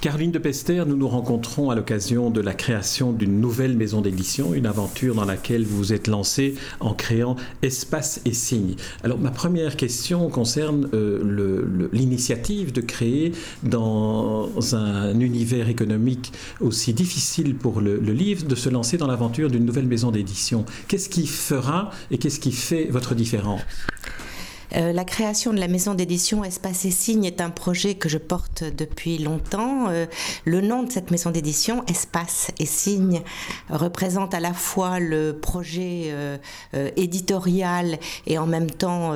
[0.00, 4.54] Caroline de Pester, nous nous rencontrons à l'occasion de la création d'une nouvelle maison d'édition,
[4.54, 8.76] une aventure dans laquelle vous vous êtes lancée en créant Espace et Signes.
[9.04, 13.32] Alors ma première question concerne euh, l'initiative de créer
[13.62, 19.66] dans un univers économique aussi difficile pour le livre, de se lancer dans l'aventure d'une
[19.66, 20.64] nouvelle maison d'édition.
[20.88, 23.60] Qu'est-ce qui fera et qu'est-ce qui fait votre différence?
[24.76, 28.18] Euh, la création de la maison d'édition Espace et Signes est un projet que je
[28.18, 29.88] porte depuis longtemps.
[29.88, 30.06] Euh,
[30.44, 33.22] le nom de cette maison d'édition, Espace et Signes,
[33.68, 36.38] représente à la fois le projet euh,
[36.96, 39.14] éditorial et en même temps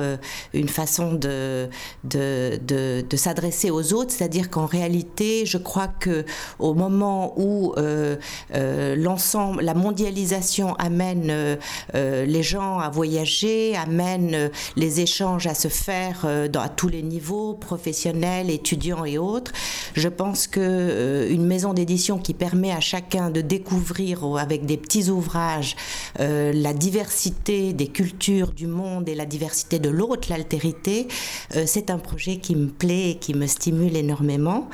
[0.53, 1.69] une façon de,
[2.03, 4.11] de, de, s'adresser aux autres.
[4.11, 6.25] C'est-à-dire qu'en réalité, je crois que
[6.59, 7.73] au moment où
[8.53, 11.57] l'ensemble, la mondialisation amène
[11.93, 17.53] les gens à voyager, amène les échanges à se faire euh, à tous les niveaux,
[17.53, 19.51] professionnels, étudiants et autres.
[19.93, 24.77] Je pense que euh, une maison d'édition qui permet à chacun de découvrir avec des
[24.77, 25.75] petits ouvrages
[26.19, 31.07] euh, la diversité des cultures du monde et la diversité de l'autre, l'altérité,
[31.65, 34.69] c'est un projet qui me plaît et qui me stimule énormément.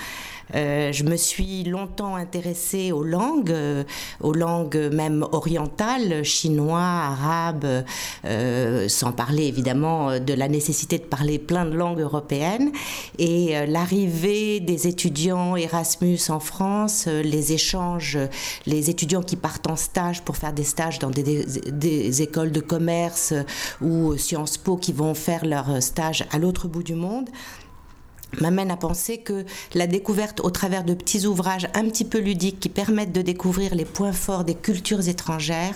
[0.55, 3.83] Euh, je me suis longtemps intéressée aux langues, euh,
[4.19, 7.83] aux langues même orientales, chinois, arabes,
[8.25, 12.71] euh, sans parler évidemment de la nécessité de parler plein de langues européennes.
[13.17, 18.17] Et l'arrivée des étudiants Erasmus en France, les échanges,
[18.65, 23.33] les étudiants qui partent en stage pour faire des stages dans des écoles de commerce
[23.81, 27.29] ou Sciences Po qui vont faire leur stage à l'autre bout du monde
[28.39, 32.59] m'amène à penser que la découverte au travers de petits ouvrages un petit peu ludiques
[32.59, 35.75] qui permettent de découvrir les points forts des cultures étrangères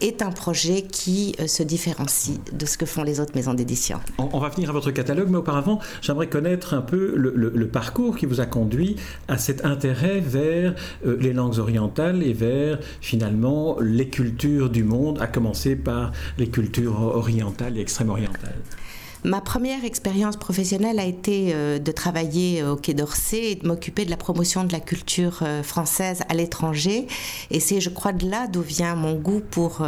[0.00, 4.00] est un projet qui euh, se différencie de ce que font les autres maisons d'édition.
[4.18, 8.26] On, va venir à votre catalogue, mais auparavant, j'aimerais connaître un peu le, parcours qui
[8.26, 8.96] vous a conduit
[9.28, 10.74] à cet intérêt vers
[11.06, 16.48] euh, les langues orientales et vers finalement les cultures du monde, à commencer par les
[16.48, 18.60] cultures orientales et extrême orientales.
[19.24, 23.68] Ma première expérience professionnelle a été euh, de travailler euh, au Quai d'Orsay et de
[23.68, 27.06] m'occuper de la promotion de la culture euh, française à l'étranger.
[27.52, 29.86] Et c'est, je crois, de là d'où vient mon goût pour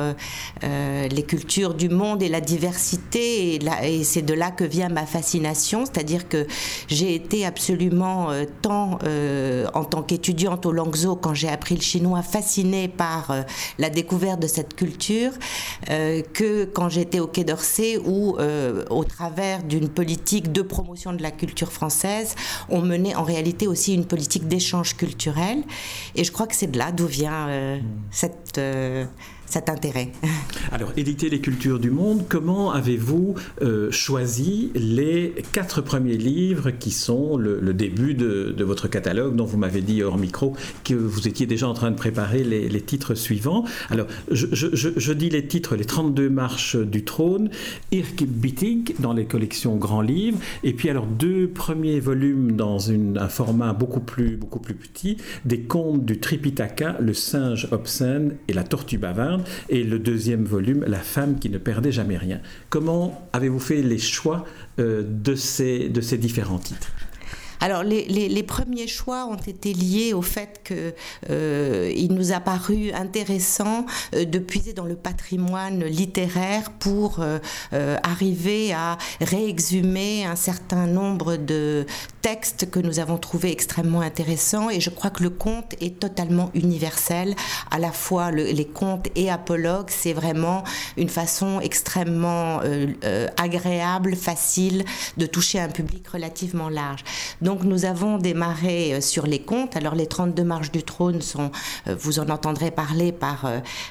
[0.62, 3.58] les cultures du monde et la diversité.
[3.82, 5.84] Et, c'est de là que vient ma fascination.
[5.84, 6.46] C'est-à-dire que
[6.88, 8.28] j'ai été absolument,
[8.62, 8.98] tant
[9.74, 13.34] en tant qu'étudiante au Langzhou, quand j'ai appris le chinois, fascinée par
[13.78, 15.32] la découverte de cette culture,
[15.86, 18.36] que quand j'étais au Quai d'Orsay, où
[18.90, 22.34] au travail travers d'une politique de promotion de la culture française,
[22.68, 25.62] on menait en réalité aussi une politique d'échange culturel.
[26.14, 27.82] Et je crois que c'est de là d'où vient euh, hmm.
[28.10, 29.06] cette, euh,
[29.68, 30.10] intérêt.
[30.72, 36.90] Alors, éditer les cultures du monde, comment avez-vous euh, choisi les quatre premiers livres qui
[36.90, 40.54] sont le, début de, votre catalogue, dont vous m'avez dit hors micro
[40.84, 43.64] que vous étiez déjà en train de préparer les, titres suivants?
[43.90, 47.50] Alors, je, dis les titres, les 32 marches du trône,
[47.92, 53.28] Irk Bittig dans les collections Grands Livres, et puis alors deux premiers volumes dans un
[53.28, 58.64] format beaucoup plus, beaucoup plus petit, des contes du Tripitaka, le singe obscène et la
[58.64, 62.40] tortue bavarde et le deuxième volume, La femme qui ne perdait jamais rien.
[62.70, 64.44] Comment avez-vous fait les choix
[64.78, 66.90] euh, de, ces, de ces différents titres?
[67.64, 70.92] Alors les, premiers choix ont été liés au fait qu'il
[71.30, 77.38] euh, nous a paru intéressant euh, de puiser dans le patrimoine littéraire pour euh,
[78.02, 81.86] arriver à réexhumer un certain nombre de
[82.24, 86.50] textes que nous avons trouvés extrêmement intéressants et je crois que le conte est totalement
[86.54, 87.34] universel,
[87.70, 90.64] à la fois les contes et apologues, c'est vraiment
[90.96, 92.60] une façon extrêmement
[93.36, 94.86] agréable, facile
[95.18, 97.04] de toucher un public relativement large.
[97.42, 99.76] Donc nous avons démarré euh, sur les comptes.
[99.76, 101.50] Alors les 32 marches du trône sont,
[101.88, 103.46] euh, vous en entendrez parler par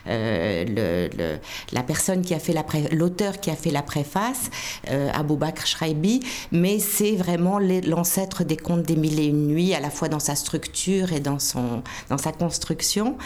[0.07, 1.39] euh,
[1.71, 2.55] la personne qui a fait
[2.91, 4.49] l'auteur qui a fait la préface,
[5.13, 6.21] Abou Bakr Shraibi,
[6.51, 10.19] mais c'est vraiment l'ancêtre des contes des mille et une nuits, à la fois dans
[10.19, 13.17] sa structure et dans, son, dans sa construction.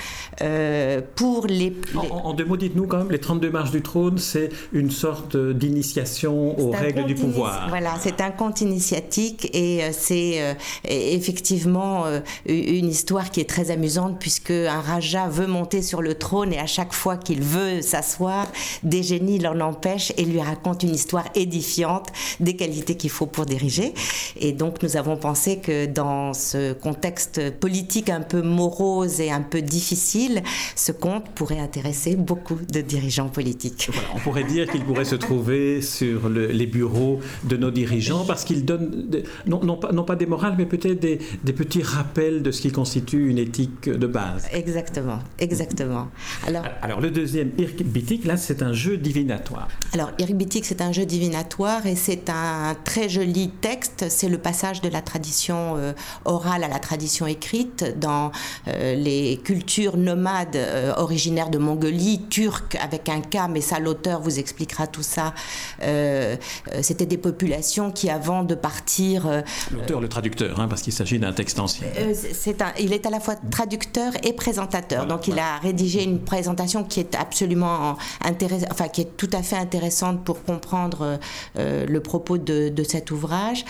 [1.15, 4.91] pour les, En, deux mots, dites-nous quand même, les 32 marches du trône, c'est une
[4.91, 7.67] sorte d'initiation aux règles du pouvoir.
[7.69, 10.53] Voilà, c'est un conte initiatique et c'est euh,
[10.85, 16.15] effectivement euh, une histoire qui est très amusante puisque un Raja veut monter sur le
[16.15, 18.47] trône et à chaque fois qu'il veut s'asseoir,
[18.83, 22.07] des génies l'en empêchent et lui racontent une histoire édifiante
[22.39, 23.93] des qualités qu'il faut pour diriger.
[24.37, 29.41] Et donc nous avons pensé que dans ce contexte politique un peu morose et un
[29.41, 30.43] peu difficile,
[30.75, 33.89] ce conte pourrait intéresser beaucoup de dirigeants politiques.
[34.15, 38.65] on pourrait dire qu'il pourrait se trouver sur les bureaux de nos dirigeants parce qu'il
[38.65, 39.09] donne,
[39.45, 42.61] non, non, pas, non, pas, des morales, mais peut-être des, des, petits rappels de ce
[42.61, 44.47] qui constitue une éthique de base.
[44.53, 46.07] Exactement, exactement.
[46.45, 49.67] Alors, Alors le deuxième, Irkbitik, là, c'est un jeu divinatoire.
[49.93, 54.05] Alors, Irkbitik, c'est un jeu divinatoire et c'est un très joli texte.
[54.09, 55.93] C'est le passage de la tradition euh,
[56.25, 58.31] orale à la tradition écrite dans
[58.67, 64.21] euh, les cultures nomades euh, originaires de Mongolie, turques avec un K, mais ça, l'auteur
[64.21, 65.33] vous expliquera tout ça.
[66.81, 69.43] C'était des populations qui, avant de partir.
[69.71, 71.87] l'auteur, le traducteur, hein, parce qu'il s'agit d'un texte ancien.
[71.87, 75.05] un, il est à la fois traducteur et présentateur.
[75.05, 79.41] donc, il a rédigé une présentation qui est absolument intéressante, enfin, qui est tout à
[79.41, 81.19] fait intéressante pour comprendre
[81.55, 83.65] le propos de, de cet ouvrage.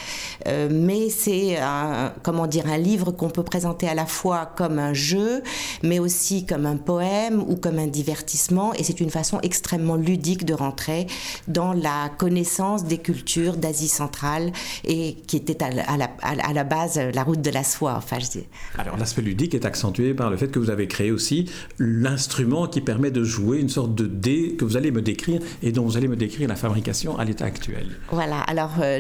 [0.45, 4.93] mais c'est un, comment dire, un livre qu'on peut présenter à la fois comme un
[4.93, 5.41] jeu,
[5.83, 8.73] mais aussi comme un poème ou comme un divertissement.
[8.73, 11.07] Et c'est une façon extrêmement ludique de rentrer
[11.47, 14.51] dans la connaissance des cultures d'Asie centrale
[14.83, 17.95] et qui était à la, à la, base la route de la soie.
[17.97, 18.45] Enfin, je dis.
[18.77, 21.49] Alors l'aspect ludique est accentué par le fait que vous avez créé aussi
[21.79, 25.71] l'instrument qui permet de jouer une sorte de dé que vous allez me décrire et
[25.71, 27.97] dont vous allez me décrire la fabrication à l'état actuel.
[28.11, 28.99] Voilà, alors euh,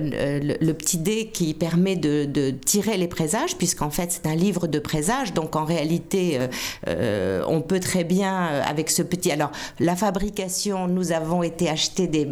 [0.59, 4.67] le, petit dé qui permet de, de tirer les présages, puisqu'en fait c'est un livre
[4.67, 6.47] de présages, donc en réalité euh,
[6.87, 9.31] euh, on peut très bien euh, avec ce petit...
[9.31, 12.27] Alors la fabrication, nous avons été acheter des,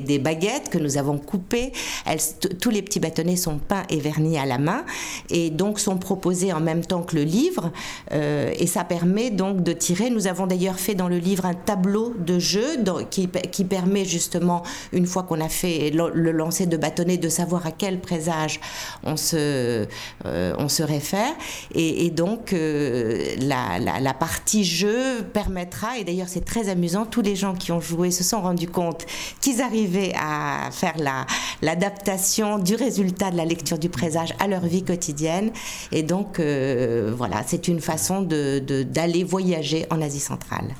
[0.00, 1.72] des, baguettes que nous avons coupées,
[2.60, 4.84] tous les petits bâtonnets sont peints et vernis à la main,
[5.30, 7.70] et donc sont proposés en même temps que le livre,
[8.10, 10.10] et ça permet donc de tirer.
[10.10, 12.66] Nous avons d'ailleurs fait dans le livre un tableau de jeu
[13.10, 14.62] qui, qui permet justement,
[14.92, 18.60] une fois qu'on a fait le, le lancer de bâtonnets, de savoir à quel présage
[19.02, 19.86] on se,
[20.26, 21.32] euh, on se réfère.
[21.74, 27.54] Et, donc, euh, la, partie jeu permettra, et d'ailleurs c'est très amusant, tous les gens
[27.54, 29.06] qui ont joué se sont rendus compte
[29.40, 30.94] qu'ils arrivaient à faire
[31.62, 35.52] l'adaptation du résultat de la lecture du présage à leur vie quotidienne.
[35.92, 40.74] Et donc, euh, voilà, c'est une façon d'aller voyager en Asie centrale.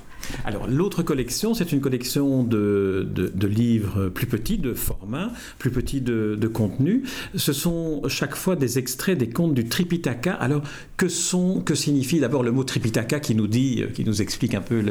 [0.44, 3.08] Alors l'autre collection, c'est une collection de,
[3.42, 7.04] livres plus petits, de format, plus petits de, contenu.
[7.34, 10.32] Ce sont chaque fois des extraits des contes du Tripitaka.
[10.34, 10.62] Alors
[10.96, 14.62] que sont, que signifie d'abord le mot Tripitaka qui nous dit, qui nous explique un
[14.62, 14.82] peu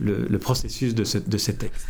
[0.00, 1.88] le, processus de, de ces textes?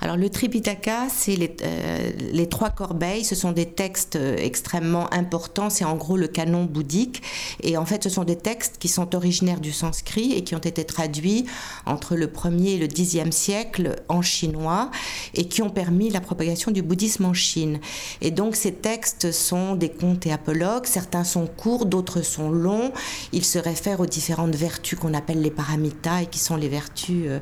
[0.00, 5.12] Alors le Tripitaka, c'est les, euh, les, trois corbeilles, ce sont des textes euh, extrêmement
[5.12, 7.22] importants, c'est en gros le canon bouddhique,
[7.62, 10.58] et en fait ce sont des textes qui sont originaires du sanskrit et qui ont
[10.58, 11.46] été traduits
[11.86, 14.90] entre le 1er et le 10e siècle en chinois,
[15.34, 17.80] et qui ont permis la propagation du bouddhisme en Chine.
[18.20, 22.92] Et donc ces textes sont des contes et apologues, certains sont courts, d'autres sont longs,
[23.32, 27.26] ils se réfèrent aux différentes vertus qu'on appelle les paramitas, et qui sont les vertus
[27.26, 27.38] euh,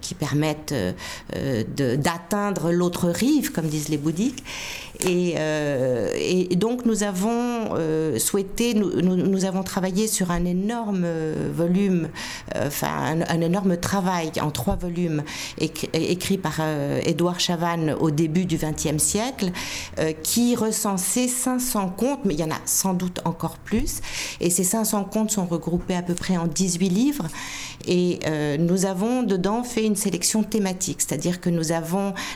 [0.00, 0.74] qui permettent
[1.74, 4.42] d'atteindre l'autre rive, comme disent les bouddhiques.
[5.00, 11.06] Et, euh, donc nous avons euh, souhaité, nous, nous, avons travaillé sur un énorme
[11.52, 12.08] volume,
[12.54, 15.22] euh, enfin un, énorme travail en trois volumes
[15.58, 16.60] écrit, par
[17.04, 19.50] Édouard Chavannes au début du XXe siècle,
[20.22, 24.00] qui recensait 500 contes, mais il y en a sans doute encore plus.
[24.40, 27.26] Et ces 500 contes sont regroupés à peu près en 18 livres.
[27.86, 28.20] Et
[28.58, 31.63] nous avons dedans fait une sélection thématique, c'est-à-dire que nous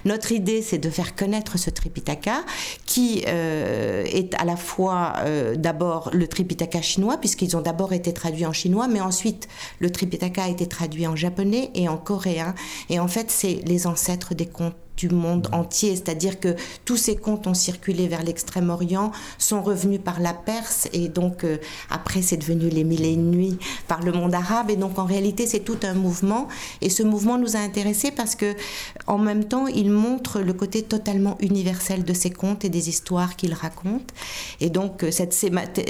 [0.05, 2.45] notre idée, c'est de faire connaître ce Tripitaka
[2.87, 8.13] qui euh, est à la fois euh, d'abord le Tripitaka chinois, puisqu'ils ont d'abord été
[8.13, 12.55] traduits en chinois, mais ensuite le Tripitaka a été traduit en japonais et en coréen.
[12.91, 17.17] Et en fait, c'est les ancêtres des contes du monde entier, c'est-à-dire que tous ces
[17.17, 21.57] contes ont circulé vers l'extrême-orient, sont revenus par la Perse et donc euh,
[21.88, 24.71] après c'est devenu les mille et une nuits par le monde arabe.
[24.71, 26.49] Et donc en réalité c'est tout un mouvement.
[26.83, 28.55] Et ce mouvement nous a intéressés parce que
[29.07, 33.37] en même temps il montre le côté totalement universel de ces contes et des histoires
[33.37, 34.14] qu'ils racontent
[34.61, 35.35] et donc euh, cette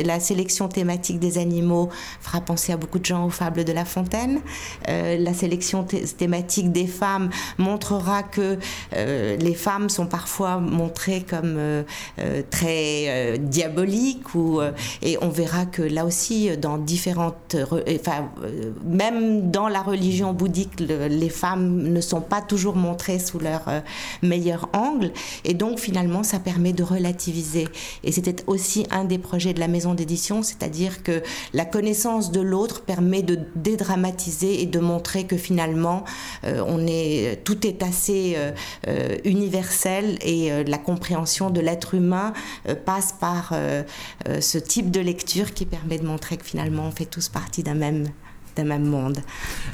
[0.04, 1.88] la sélection thématique des animaux
[2.20, 4.40] fera penser à beaucoup de gens aux fables de La Fontaine,
[4.88, 8.58] euh, la sélection thématique des femmes montrera que
[9.38, 11.82] les femmes sont parfois montrées comme euh,
[12.18, 14.18] euh, très diaboliques
[15.02, 17.56] et on verra que là aussi dans différentes
[18.84, 23.64] même dans la religion bouddhique les femmes ne sont pas toujours montrées sous leur
[24.22, 25.12] meilleur angle.
[25.44, 27.68] Et donc finalement ça permet de relativiser.
[28.04, 32.40] Et c'était aussi un des projets de la maison d'édition c'est-à-dire que la connaissance de
[32.40, 36.04] l'autre permet de dédramatiser et de montrer que finalement
[37.44, 38.36] tout est assez
[39.24, 42.32] universelle et la compréhension de l'être humain
[42.84, 43.54] passe par
[44.40, 47.74] ce type de lecture qui permet de montrer que finalement on fait tous partie d'un
[47.74, 48.08] même
[48.64, 49.18] même monde.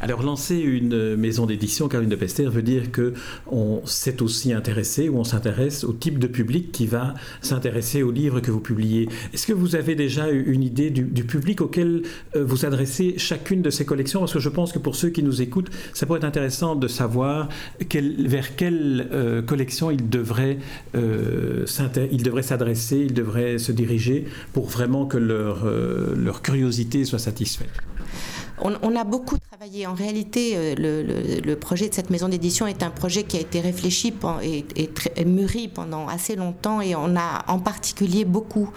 [0.01, 3.15] Alors lancer une maison d'édition, Caroline de Pester, veut dire que
[3.47, 8.11] on s'est aussi intéressé ou on s'intéresse au type de public qui va s'intéresser aux
[8.11, 9.09] livres que vous publiez.
[9.33, 12.03] Est-ce que vous avez déjà une idée du, public auquel
[12.37, 14.21] euh, vous adressez chacune de ces collections?
[14.21, 16.89] Parce que je pense que pour ceux qui nous écoutent, ça pourrait être intéressant de
[16.89, 17.49] savoir
[17.91, 20.59] vers quelle euh, collection ils devraient
[20.95, 25.67] euh, s'adresser, ils devraient se diriger pour vraiment que leur,
[26.17, 27.71] leur curiosité soit satisfaite.
[28.67, 29.87] On, a beaucoup travaillé.
[29.87, 30.75] En réalité, euh,
[31.45, 35.69] le, projet de cette maison d'édition est un projet qui a été réfléchi et, mûri
[35.69, 38.71] pendant assez longtemps et on a en particulier beaucoup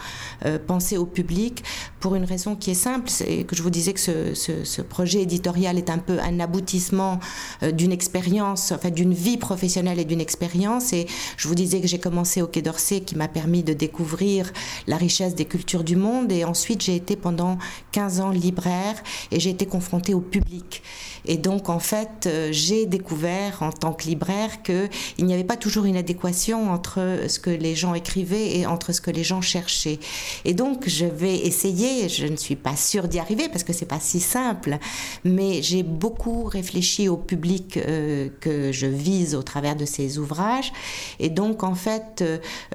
[0.45, 1.63] euh, pensé au public
[1.99, 5.77] pour une raison qui est simple, c'est que je vous disais que ce, projet éditorial
[5.77, 7.19] est un peu un aboutissement
[7.63, 10.93] euh, d'une expérience, enfin d'une vie professionnelle et d'une expérience.
[10.93, 14.51] Et je vous disais que j'ai commencé au Quai d'Orsay qui m'a permis de découvrir
[14.85, 17.57] la richesse des cultures du monde et ensuite j'ai été pendant
[17.91, 18.95] 15 ans libraire
[19.31, 20.83] et j'ai été confrontée au public.
[21.27, 25.57] Et donc, en fait, euh, j'ai découvert en tant que libraire qu'il n'y avait pas
[25.57, 29.41] toujours une adéquation entre ce que les gens écrivaient et entre ce que les gens
[29.41, 29.99] cherchaient.
[30.45, 33.85] Et donc, je vais essayer, je ne suis pas sûre d'y arriver parce que c'est
[33.85, 34.77] pas si simple,
[35.23, 40.71] mais j'ai beaucoup réfléchi au public euh, que je vise au travers de ces ouvrages.
[41.19, 42.23] Et donc, en fait,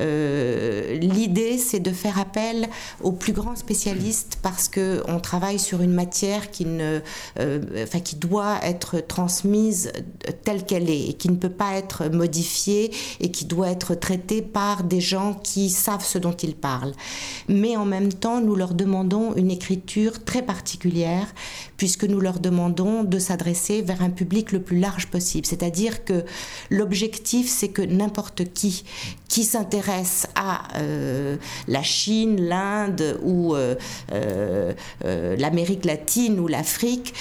[0.00, 2.68] euh, l'idée, c'est de faire appel
[3.02, 7.00] aux plus grands spécialistes parce qu'on travaille sur une matière qui, ne,
[7.82, 9.92] enfin, qui doit être transmise
[10.44, 14.42] telle qu'elle est et qui ne peut pas être modifiée et qui doit être traitée
[14.42, 16.92] par des gens qui savent ce dont ils parlent.
[17.48, 19.01] Mais en même temps, nous leur demandons
[19.36, 21.26] une écriture très particulière
[21.76, 25.46] puisque nous leur demandons de s'adresser vers un public le plus large possible.
[25.46, 26.24] C'est-à-dire que
[26.70, 28.84] l'objectif, c'est que n'importe qui
[29.32, 33.74] qui s'intéresse à euh, la Chine, l'Inde ou euh,
[34.12, 34.74] euh,
[35.38, 37.14] l'Amérique latine ou l'Afrique,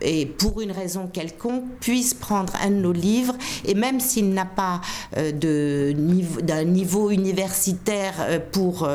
[0.00, 3.36] et pour une raison quelconque, puisse prendre un de nos livres,
[3.66, 4.80] et même s'il n'a pas
[5.14, 8.88] d'un niveau universitaire pour,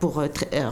[0.00, 0.22] pour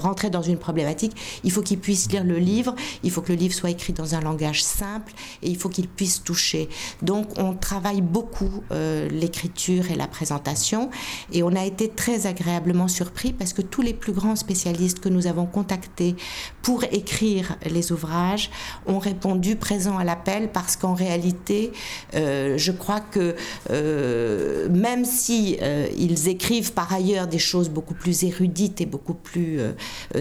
[0.03, 1.13] rentrer dans une problématique,
[1.45, 4.15] il faut qu'il puisse lire le livre, il faut que le livre soit écrit dans
[4.15, 5.13] un langage simple,
[5.43, 6.69] et il faut qu'il puisse toucher.
[7.03, 10.91] Donc on travaille beaucoup l'écriture et la présentation
[11.33, 15.09] et on a été très agréablement surpris parce que tous les plus grands spécialistes que
[15.09, 16.15] nous avons contactés
[16.63, 18.51] pour écrire les ouvrages
[18.87, 21.73] ont répondu présent à l'appel parce qu'en réalité,
[22.15, 23.35] euh, je crois que
[23.71, 29.15] euh, même si euh, ils écrivent par ailleurs des choses beaucoup plus érudites et beaucoup
[29.15, 29.61] plus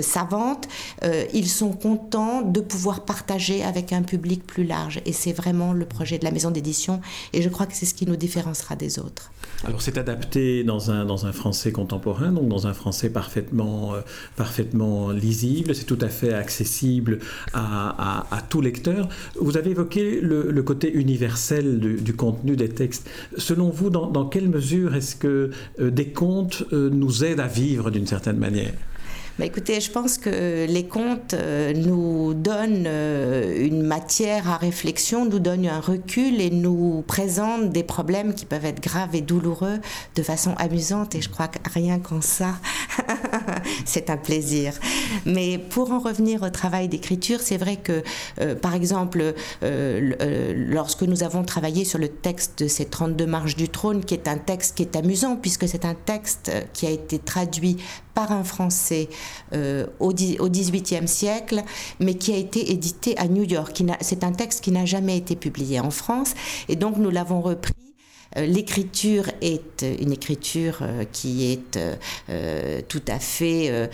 [0.02, 0.68] savantes,
[1.34, 5.02] ils sont contents de pouvoir partager avec un public plus large.
[5.06, 7.02] Et c'est vraiment le projet de la maison d'édition.
[7.34, 9.32] Et je crois que c'est ce qui nous différenciera des autres.
[9.66, 14.02] Alors c'est adapté dans un, dans un français contemporain, donc dans un français parfaitement, euh,
[14.38, 17.20] parfaitement lisible, c'est tout à fait accessible
[17.54, 19.10] à, tout lecteur.
[19.40, 23.10] Vous avez évoqué le, côté universel du, contenu des textes.
[23.38, 27.92] Selon vous, dans, quelle mesure est-ce que euh, des contes euh, nous aident à vivre
[27.92, 28.74] d'une certaine manière?
[29.40, 35.24] Bah, écoutez, je pense que les contes euh, nous donnent euh, une matière à réflexion,
[35.24, 39.80] nous donnent un recul et nous présentent des problèmes qui peuvent être graves et douloureux
[40.16, 41.16] de façon amusante.
[41.16, 42.56] Et je crois que rien qu'en ça,
[43.86, 44.74] c'est un plaisir.
[45.26, 48.04] Mais pour en revenir au travail d'écriture, c'est vrai que,
[48.42, 53.70] euh, par exemple, lorsque nous avons travaillé sur le texte de ces 32 marches du
[53.70, 57.20] trône, qui est un texte qui est amusant, puisque c'est un texte qui a été
[57.20, 57.78] traduit
[58.20, 59.08] par un Français
[59.54, 61.64] euh, au XVIIIe siècle,
[62.00, 63.82] mais qui a été édité à New York.
[64.02, 66.34] C'est un texte qui n'a jamais été publié en France,
[66.68, 67.89] et donc nous l'avons repris euh,
[68.36, 71.78] l'écriture est une écriture euh, qui est
[72.30, 73.90] euh, tout à fait,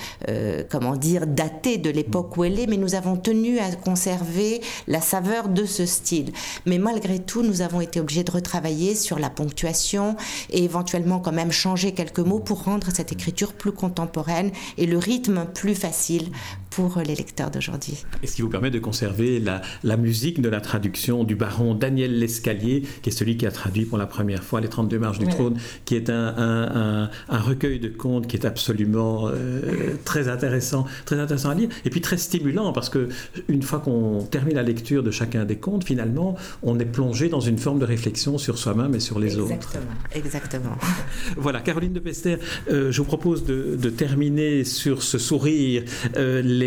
[0.70, 5.02] comment dire, datée de l'époque où elle est, mais nous avons tenu à conserver la
[5.02, 6.32] saveur de ce style.
[6.66, 10.16] Mais malgré tout, nous avons été obligés de retravailler sur la ponctuation
[10.50, 14.98] et éventuellement quand même changer quelques mots pour rendre cette écriture plus contemporaine et le
[14.98, 16.30] rythme plus facile
[16.76, 18.04] pour les lecteurs d'aujourd'hui.
[18.22, 21.74] Et ce qui vous permet de conserver la, la musique de la traduction du baron
[21.74, 25.20] Daniel Lescalier, qui est celui qui a traduit pour la première fois, Les 32 marches
[25.20, 30.86] du trône, qui est un, un, recueil de contes qui est absolument euh, très intéressant,
[31.06, 33.08] très intéressant à lire, et puis très stimulant, parce que
[33.48, 37.40] une fois qu'on termine la lecture de chacun des contes, finalement, on est plongé dans
[37.40, 39.74] une forme de réflexion sur soi-même et sur les autres.
[40.14, 40.76] Exactement.
[41.38, 42.38] voilà, Caroline de Pester,
[42.70, 45.84] euh, je vous propose de, terminer sur ce sourire.
[46.18, 46.65] Euh, les,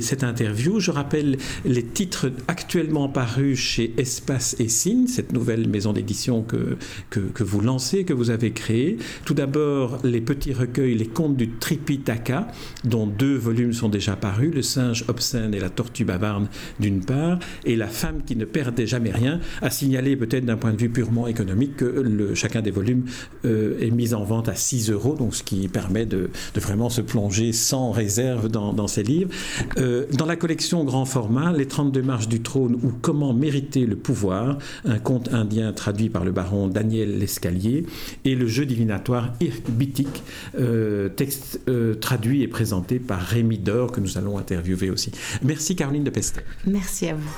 [0.00, 0.80] cette interview.
[0.80, 6.76] Je rappelle les titres actuellement parus chez Espace et Signe, cette nouvelle maison d'édition que,
[7.10, 8.98] que, que, vous lancez, que vous avez créée.
[9.24, 12.48] Tout d'abord, les petits recueils, les contes du Tripitaka,
[12.84, 16.48] dont deux volumes sont déjà parus, Le singe obscène et la tortue bavarde
[16.80, 20.72] d'une part, et La femme qui ne perdait jamais rien, à signaler peut-être d'un point
[20.72, 23.04] de vue purement économique que le, chacun des volumes
[23.44, 26.90] euh, est mis en vente à 6 euros, donc ce qui permet de, de vraiment
[26.90, 29.30] se plonger sans réserve dans, dans ces livres.
[29.78, 33.96] Euh, dans la collection grand format, Les 32 marches du trône ou Comment mériter le
[33.96, 37.84] pouvoir, un conte indien traduit par le baron Daniel Lescalier,
[38.24, 40.22] et le jeu divinatoire Irk Bitik,
[40.58, 45.10] euh, texte euh, traduit et présenté par Rémi Dor, que nous allons interviewer aussi.
[45.42, 46.44] Merci Caroline de Pestet.
[46.66, 47.36] Merci à vous.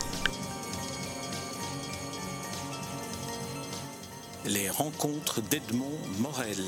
[4.47, 6.59] Les rencontres d'Edmond Morel.